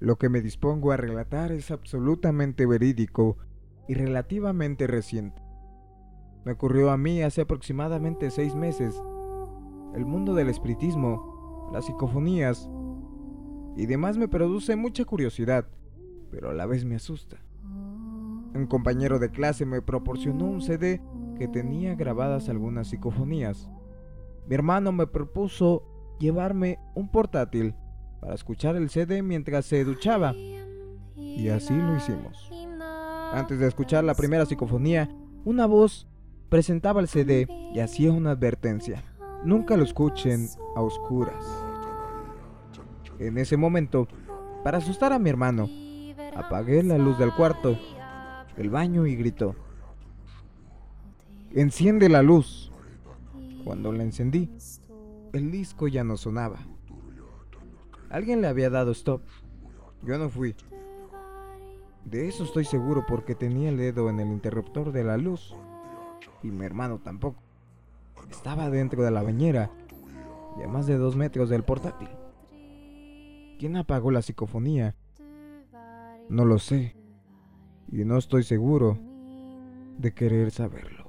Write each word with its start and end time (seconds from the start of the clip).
Lo 0.00 0.16
que 0.16 0.28
me 0.28 0.40
dispongo 0.40 0.92
a 0.92 0.96
relatar 0.96 1.50
es 1.50 1.72
absolutamente 1.72 2.66
verídico 2.66 3.36
y 3.88 3.94
relativamente 3.94 4.86
reciente. 4.86 5.42
Me 6.44 6.52
ocurrió 6.52 6.92
a 6.92 6.96
mí 6.96 7.20
hace 7.22 7.40
aproximadamente 7.40 8.30
seis 8.30 8.54
meses. 8.54 8.94
El 9.96 10.06
mundo 10.06 10.34
del 10.34 10.50
espiritismo, 10.50 11.68
las 11.72 11.86
psicofonías 11.86 12.70
y 13.76 13.86
demás 13.86 14.18
me 14.18 14.28
produce 14.28 14.76
mucha 14.76 15.04
curiosidad, 15.04 15.66
pero 16.30 16.50
a 16.50 16.54
la 16.54 16.66
vez 16.66 16.84
me 16.84 16.94
asusta. 16.94 17.38
Un 18.54 18.68
compañero 18.68 19.18
de 19.18 19.32
clase 19.32 19.66
me 19.66 19.82
proporcionó 19.82 20.44
un 20.44 20.62
CD 20.62 21.02
que 21.36 21.48
tenía 21.48 21.96
grabadas 21.96 22.48
algunas 22.48 22.86
psicofonías. 22.86 23.68
Mi 24.46 24.54
hermano 24.54 24.92
me 24.92 25.08
propuso 25.08 25.82
llevarme 26.20 26.78
un 26.94 27.10
portátil 27.10 27.74
para 28.20 28.34
escuchar 28.34 28.76
el 28.76 28.90
CD 28.90 29.22
mientras 29.22 29.66
se 29.66 29.84
duchaba. 29.84 30.34
Y 31.16 31.48
así 31.48 31.74
lo 31.74 31.96
hicimos. 31.96 32.50
Antes 33.32 33.58
de 33.58 33.68
escuchar 33.68 34.04
la 34.04 34.14
primera 34.14 34.46
psicofonía, 34.46 35.08
una 35.44 35.66
voz 35.66 36.06
presentaba 36.48 37.00
el 37.00 37.08
CD 37.08 37.46
y 37.74 37.80
hacía 37.80 38.10
una 38.12 38.32
advertencia. 38.32 39.04
Nunca 39.44 39.76
lo 39.76 39.84
escuchen 39.84 40.48
a 40.74 40.80
oscuras. 40.80 41.44
En 43.18 43.38
ese 43.38 43.56
momento, 43.56 44.08
para 44.64 44.78
asustar 44.78 45.12
a 45.12 45.18
mi 45.18 45.30
hermano, 45.30 45.68
apagué 46.34 46.82
la 46.82 46.98
luz 46.98 47.18
del 47.18 47.32
cuarto, 47.34 47.78
el 48.56 48.70
baño 48.70 49.06
y 49.06 49.16
gritó. 49.16 49.54
Enciende 51.52 52.08
la 52.08 52.22
luz. 52.22 52.72
Cuando 53.64 53.92
la 53.92 54.02
encendí, 54.02 54.50
el 55.32 55.50
disco 55.50 55.88
ya 55.88 56.04
no 56.04 56.16
sonaba. 56.16 56.58
Alguien 58.10 58.40
le 58.40 58.48
había 58.48 58.70
dado 58.70 58.92
stop. 58.92 59.22
Yo 60.02 60.16
no 60.18 60.28
fui. 60.28 60.54
De 62.04 62.26
eso 62.26 62.44
estoy 62.44 62.64
seguro 62.64 63.04
porque 63.06 63.34
tenía 63.34 63.68
el 63.68 63.76
dedo 63.76 64.08
en 64.08 64.18
el 64.20 64.28
interruptor 64.28 64.92
de 64.92 65.04
la 65.04 65.18
luz. 65.18 65.54
Y 66.42 66.50
mi 66.50 66.64
hermano 66.64 67.00
tampoco. 67.00 67.42
Estaba 68.30 68.70
dentro 68.70 69.02
de 69.02 69.10
la 69.10 69.22
bañera 69.22 69.70
y 70.58 70.62
a 70.62 70.68
más 70.68 70.86
de 70.86 70.96
dos 70.96 71.16
metros 71.16 71.48
del 71.50 71.64
portátil. 71.64 72.08
¿Quién 73.58 73.76
apagó 73.76 74.10
la 74.10 74.22
psicofonía? 74.22 74.94
No 76.28 76.44
lo 76.44 76.58
sé. 76.58 76.96
Y 77.90 78.04
no 78.04 78.18
estoy 78.18 78.42
seguro 78.42 78.98
de 79.98 80.14
querer 80.14 80.50
saberlo. 80.50 81.06